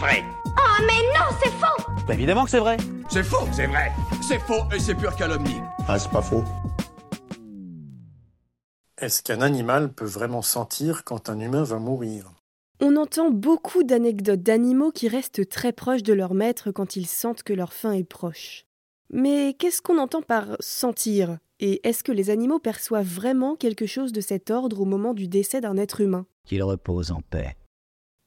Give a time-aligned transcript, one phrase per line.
[0.00, 0.24] vrai.
[0.46, 2.78] Oh mais non, c'est faux Bah, évidemment que c'est vrai.
[3.10, 3.92] C'est faux, c'est vrai.
[4.26, 5.60] C'est faux et c'est pure calomnie.
[5.86, 6.42] Ah, c'est pas faux.
[8.98, 12.32] Est-ce qu'un animal peut vraiment sentir quand un humain va mourir?
[12.80, 17.42] On entend beaucoup d'anecdotes d'animaux qui restent très proches de leur maître quand ils sentent
[17.42, 18.64] que leur fin est proche.
[19.12, 21.38] Mais qu'est-ce qu'on entend par sentir?
[21.58, 25.28] Et est-ce que les animaux perçoivent vraiment quelque chose de cet ordre au moment du
[25.28, 26.24] décès d'un être humain?
[26.46, 27.54] Qu'il repose en paix.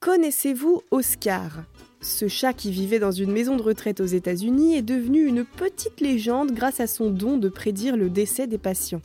[0.03, 1.63] Connaissez-vous Oscar?
[2.01, 6.01] Ce chat qui vivait dans une maison de retraite aux États-Unis est devenu une petite
[6.01, 8.99] légende grâce à son don de prédire le décès des patients.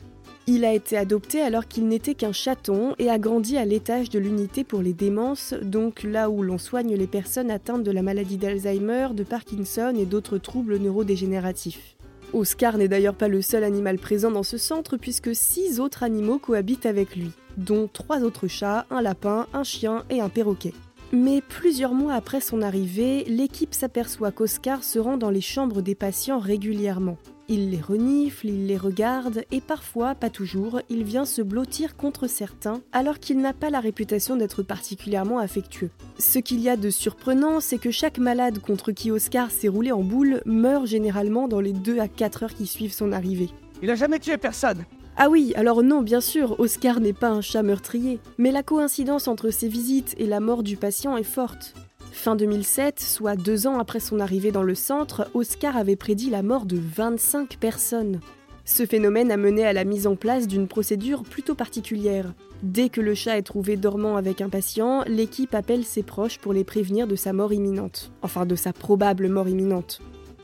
[0.45, 4.19] Il a été adopté alors qu'il n'était qu'un chaton et a grandi à l'étage de
[4.19, 8.35] l'unité pour les démences, donc là où l'on soigne les personnes atteintes de la maladie
[8.35, 11.95] d'Alzheimer, de Parkinson et d'autres troubles neurodégénératifs.
[12.33, 16.39] Oscar n'est d'ailleurs pas le seul animal présent dans ce centre puisque six autres animaux
[16.39, 20.73] cohabitent avec lui, dont trois autres chats, un lapin, un chien et un perroquet.
[21.11, 25.95] Mais plusieurs mois après son arrivée, l'équipe s'aperçoit qu'Oscar se rend dans les chambres des
[25.95, 27.17] patients régulièrement.
[27.47, 32.27] Il les renifle, il les regarde et parfois, pas toujours, il vient se blottir contre
[32.27, 35.89] certains alors qu'il n'a pas la réputation d'être particulièrement affectueux.
[36.19, 39.91] Ce qu'il y a de surprenant, c'est que chaque malade contre qui Oscar s'est roulé
[39.91, 43.49] en boule meurt généralement dans les 2 à 4 heures qui suivent son arrivée.
[43.81, 44.85] Il a jamais tué personne.
[45.17, 49.27] Ah oui, alors non, bien sûr, Oscar n'est pas un chat meurtrier, mais la coïncidence
[49.27, 51.73] entre ses visites et la mort du patient est forte.
[52.11, 56.41] Fin 2007, soit deux ans après son arrivée dans le centre, Oscar avait prédit la
[56.41, 58.19] mort de 25 personnes.
[58.65, 62.33] Ce phénomène a mené à la mise en place d'une procédure plutôt particulière.
[62.61, 66.53] Dès que le chat est trouvé dormant avec un patient, l'équipe appelle ses proches pour
[66.53, 68.11] les prévenir de sa mort imminente.
[68.21, 70.01] Enfin, de sa probable mort imminente.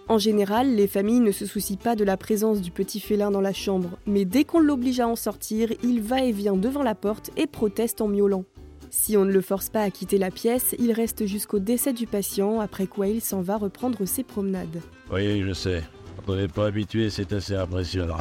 [0.08, 3.42] En général, les familles ne se soucient pas de la présence du petit félin dans
[3.42, 6.94] la chambre, mais dès qu'on l'oblige à en sortir, il va et vient devant la
[6.94, 8.46] porte et proteste en miaulant.
[8.92, 12.06] Si on ne le force pas à quitter la pièce, il reste jusqu'au décès du
[12.06, 14.80] patient, après quoi il s'en va reprendre ses promenades.
[15.12, 15.82] Oui, je sais.
[16.16, 18.18] Quand on n'est pas habitué, c'est assez impressionnant.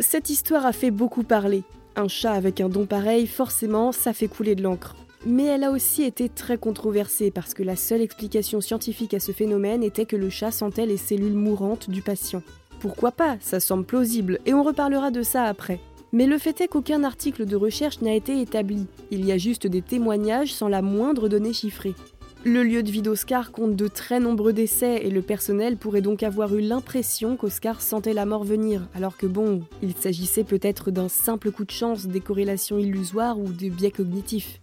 [0.00, 1.64] Cette histoire a fait beaucoup parler.
[1.96, 4.96] Un chat avec un don pareil, forcément, ça fait couler de l'encre.
[5.26, 9.32] Mais elle a aussi été très controversée parce que la seule explication scientifique à ce
[9.32, 12.42] phénomène était que le chat sentait les cellules mourantes du patient.
[12.80, 13.36] Pourquoi pas?
[13.40, 15.78] Ça semble plausible, et on reparlera de ça après.
[16.12, 18.86] Mais le fait est qu'aucun article de recherche n'a été établi.
[19.10, 21.94] Il y a juste des témoignages sans la moindre donnée chiffrée.
[22.42, 26.22] Le lieu de vie d'Oscar compte de très nombreux décès et le personnel pourrait donc
[26.22, 31.10] avoir eu l'impression qu'Oscar sentait la mort venir, alors que bon, il s'agissait peut-être d'un
[31.10, 34.62] simple coup de chance, des corrélations illusoires ou des biais cognitifs.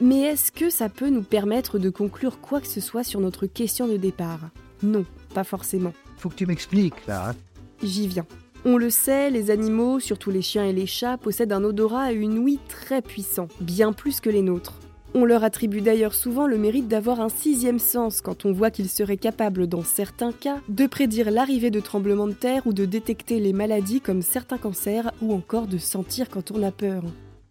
[0.00, 3.46] Mais est-ce que ça peut nous permettre de conclure quoi que ce soit sur notre
[3.46, 4.40] question de départ?
[4.82, 5.92] Non, pas forcément.
[6.16, 7.30] Faut que tu m'expliques, là.
[7.30, 7.34] hein.
[7.82, 8.26] J'y viens.
[8.64, 12.16] On le sait, les animaux, surtout les chiens et les chats, possèdent un odorat et
[12.16, 14.80] une ouïe très puissants, bien plus que les nôtres.
[15.16, 18.88] On leur attribue d'ailleurs souvent le mérite d'avoir un sixième sens quand on voit qu'ils
[18.88, 23.38] seraient capables, dans certains cas, de prédire l'arrivée de tremblements de terre ou de détecter
[23.38, 27.04] les maladies comme certains cancers ou encore de sentir quand on a peur.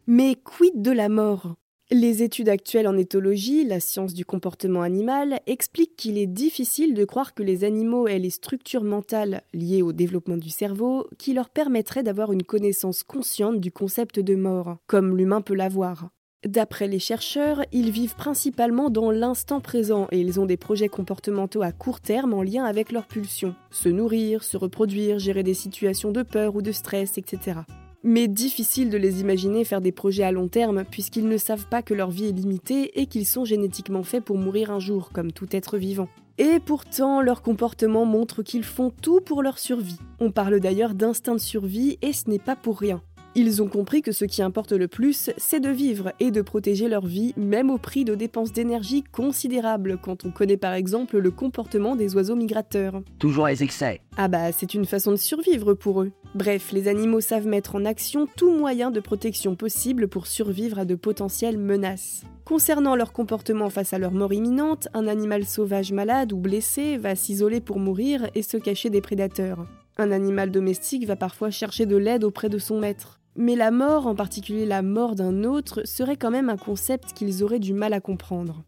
[0.08, 1.54] Mais quid de la mort?
[1.94, 7.06] Les études actuelles en éthologie, la science du comportement animal, expliquent qu'il est difficile de
[7.06, 11.50] croire que les animaux aient les structures mentales liées au développement du cerveau qui leur
[11.50, 16.10] permettraient d'avoir une connaissance consciente du concept de mort, comme l'humain peut l'avoir.
[16.46, 21.62] D'après les chercheurs, ils vivent principalement dans l'instant présent et ils ont des projets comportementaux
[21.62, 23.56] à court terme en lien avec leurs pulsions.
[23.72, 27.62] Se nourrir, se reproduire, gérer des situations de peur ou de stress, etc.
[28.06, 31.82] Mais difficile de les imaginer faire des projets à long terme puisqu'ils ne savent pas
[31.82, 35.32] que leur vie est limitée et qu'ils sont génétiquement faits pour mourir un jour, comme
[35.32, 36.10] tout être vivant.
[36.38, 40.00] Et pourtant, leur comportement montre qu'ils font tout pour leur survie.
[40.20, 43.02] On parle d'ailleurs d'instinct de survie et ce n'est pas pour rien.
[43.36, 46.88] Ils ont compris que ce qui importe le plus, c'est de vivre et de protéger
[46.88, 51.32] leur vie, même au prix de dépenses d'énergie considérables, quand on connaît par exemple le
[51.32, 53.02] comportement des oiseaux migrateurs.
[53.18, 54.02] Toujours les excès.
[54.18, 56.12] Ah bah, c'est une façon de survivre pour eux.
[56.36, 60.86] Bref, les animaux savent mettre en action tout moyen de protection possible pour survivre à
[60.86, 62.22] de potentielles menaces.
[62.46, 67.16] Concernant leur comportement face à leur mort imminente, un animal sauvage malade ou blessé va
[67.16, 69.66] s'isoler pour mourir et se cacher des prédateurs.
[69.98, 73.20] Un animal domestique va parfois chercher de l'aide auprès de son maître.
[73.36, 77.44] Mais la mort, en particulier la mort d'un autre, serait quand même un concept qu'ils
[77.44, 78.64] auraient du mal à comprendre.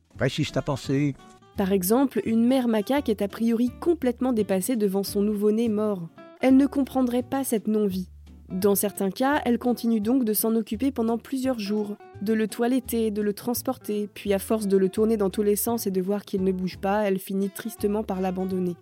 [0.53, 1.15] Ta pensée.
[1.55, 6.09] Par exemple, une mère macaque est a priori complètement dépassée devant son nouveau-né mort.
[6.41, 8.09] Elle ne comprendrait pas cette non-vie.
[8.49, 13.09] Dans certains cas, elle continue donc de s'en occuper pendant plusieurs jours, de le toiletter,
[13.09, 16.01] de le transporter, puis à force de le tourner dans tous les sens et de
[16.01, 18.75] voir qu'il ne bouge pas, elle finit tristement par l'abandonner.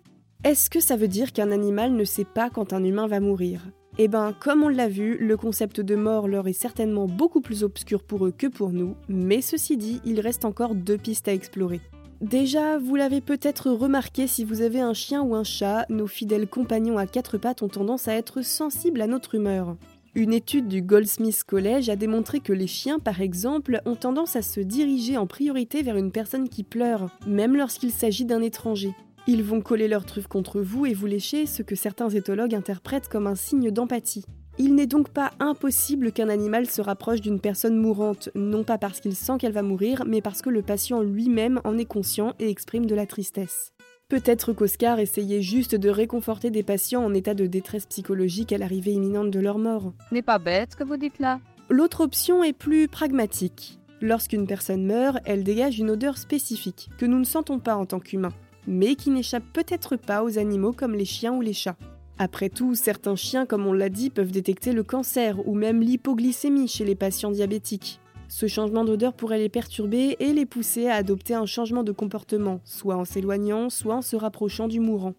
[0.44, 3.62] Est-ce que ça veut dire qu'un animal ne sait pas quand un humain va mourir?
[3.96, 7.62] Eh ben, comme on l'a vu, le concept de mort leur est certainement beaucoup plus
[7.62, 11.32] obscur pour eux que pour nous, mais ceci dit, il reste encore deux pistes à
[11.32, 11.80] explorer.
[12.20, 16.48] Déjà, vous l'avez peut-être remarqué si vous avez un chien ou un chat, nos fidèles
[16.48, 19.76] compagnons à quatre pattes ont tendance à être sensibles à notre humeur.
[20.16, 24.42] Une étude du Goldsmith College a démontré que les chiens, par exemple, ont tendance à
[24.42, 28.92] se diriger en priorité vers une personne qui pleure, même lorsqu'il s'agit d'un étranger.
[29.26, 33.08] Ils vont coller leur truffe contre vous et vous lécher, ce que certains éthologues interprètent
[33.08, 34.26] comme un signe d'empathie.
[34.58, 39.00] Il n'est donc pas impossible qu'un animal se rapproche d'une personne mourante, non pas parce
[39.00, 42.50] qu'il sent qu'elle va mourir, mais parce que le patient lui-même en est conscient et
[42.50, 43.72] exprime de la tristesse.
[44.10, 48.92] Peut-être qu'Oscar essayait juste de réconforter des patients en état de détresse psychologique à l'arrivée
[48.92, 49.94] imminente de leur mort.
[50.12, 51.40] N'est pas bête ce que vous dites là.
[51.70, 53.80] L'autre option est plus pragmatique.
[54.02, 58.00] Lorsqu'une personne meurt, elle dégage une odeur spécifique, que nous ne sentons pas en tant
[58.00, 58.34] qu'humains,
[58.66, 61.76] mais qui n'échappe peut-être pas aux animaux comme les chiens ou les chats.
[62.18, 66.68] Après tout, certains chiens, comme on l'a dit, peuvent détecter le cancer ou même l'hypoglycémie
[66.68, 68.00] chez les patients diabétiques.
[68.28, 72.60] Ce changement d'odeur pourrait les perturber et les pousser à adopter un changement de comportement,
[72.64, 75.14] soit en s'éloignant, soit en se rapprochant du mourant.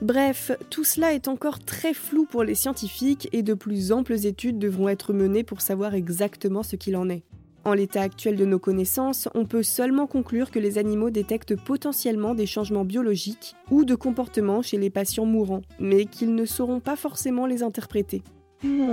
[0.00, 4.58] Bref, tout cela est encore très flou pour les scientifiques et de plus amples études
[4.58, 7.24] devront être menées pour savoir exactement ce qu'il en est.
[7.68, 12.34] En l'état actuel de nos connaissances, on peut seulement conclure que les animaux détectent potentiellement
[12.34, 16.96] des changements biologiques ou de comportement chez les patients mourants, mais qu'ils ne sauront pas
[16.96, 18.22] forcément les interpréter.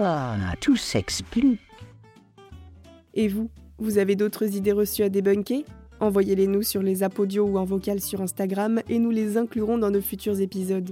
[0.02, 1.62] Ah, tout s'explique.
[3.14, 5.64] Et vous, vous avez d'autres idées reçues à débunker?
[6.02, 9.90] Envoyez-les nous sur les apodios ou en vocal sur Instagram et nous les inclurons dans
[9.90, 10.92] nos futurs épisodes.